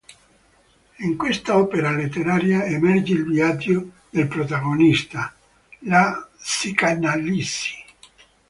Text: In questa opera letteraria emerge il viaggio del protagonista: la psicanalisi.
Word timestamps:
In 1.01 1.15
questa 1.15 1.55
opera 1.59 1.91
letteraria 1.91 2.63
emerge 2.65 3.13
il 3.13 3.23
viaggio 3.23 3.91
del 4.09 4.27
protagonista: 4.27 5.31
la 5.81 6.27
psicanalisi. 6.39 7.75